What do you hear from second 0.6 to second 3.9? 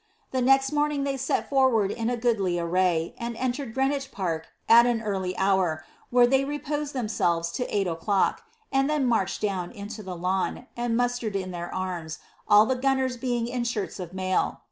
morning they set forward in goodly array, and entered